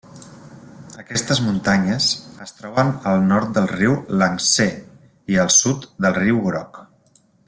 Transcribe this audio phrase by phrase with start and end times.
[1.01, 2.07] Aquestes muntanyes
[2.47, 4.69] es troben al nord del riu Iang-Tsé
[5.35, 6.81] i al sud del Riu Groc.